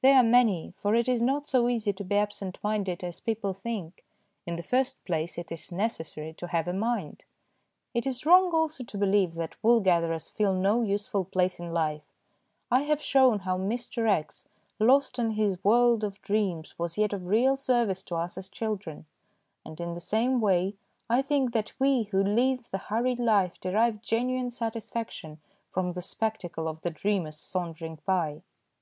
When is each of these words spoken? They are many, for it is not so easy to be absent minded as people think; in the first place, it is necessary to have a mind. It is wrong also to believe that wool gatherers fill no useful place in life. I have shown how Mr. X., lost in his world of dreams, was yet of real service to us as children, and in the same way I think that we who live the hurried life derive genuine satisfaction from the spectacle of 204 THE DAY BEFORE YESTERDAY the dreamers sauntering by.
They 0.00 0.14
are 0.14 0.22
many, 0.22 0.72
for 0.78 0.94
it 0.94 1.06
is 1.06 1.20
not 1.20 1.46
so 1.46 1.68
easy 1.68 1.92
to 1.92 2.02
be 2.02 2.16
absent 2.16 2.56
minded 2.64 3.04
as 3.04 3.20
people 3.20 3.52
think; 3.52 4.06
in 4.46 4.56
the 4.56 4.62
first 4.62 5.04
place, 5.04 5.36
it 5.36 5.52
is 5.52 5.70
necessary 5.70 6.32
to 6.38 6.46
have 6.46 6.66
a 6.66 6.72
mind. 6.72 7.26
It 7.92 8.06
is 8.06 8.24
wrong 8.24 8.52
also 8.54 8.84
to 8.84 8.96
believe 8.96 9.34
that 9.34 9.62
wool 9.62 9.80
gatherers 9.80 10.30
fill 10.30 10.54
no 10.54 10.80
useful 10.80 11.26
place 11.26 11.60
in 11.60 11.74
life. 11.74 12.06
I 12.70 12.84
have 12.84 13.02
shown 13.02 13.40
how 13.40 13.58
Mr. 13.58 14.08
X., 14.08 14.48
lost 14.80 15.18
in 15.18 15.32
his 15.32 15.62
world 15.62 16.02
of 16.04 16.22
dreams, 16.22 16.78
was 16.78 16.96
yet 16.96 17.12
of 17.12 17.26
real 17.26 17.54
service 17.54 18.02
to 18.04 18.14
us 18.14 18.38
as 18.38 18.48
children, 18.48 19.04
and 19.62 19.78
in 19.78 19.92
the 19.92 20.00
same 20.00 20.40
way 20.40 20.74
I 21.10 21.20
think 21.20 21.52
that 21.52 21.78
we 21.78 22.04
who 22.04 22.22
live 22.24 22.70
the 22.70 22.78
hurried 22.78 23.18
life 23.20 23.60
derive 23.60 24.00
genuine 24.00 24.48
satisfaction 24.48 25.38
from 25.68 25.92
the 25.92 26.00
spectacle 26.00 26.66
of 26.66 26.80
204 26.80 26.80
THE 26.80 26.88
DAY 26.88 26.92
BEFORE 26.94 26.94
YESTERDAY 26.94 26.94
the 26.94 26.98
dreamers 26.98 27.36
sauntering 27.36 28.00
by. 28.06 28.42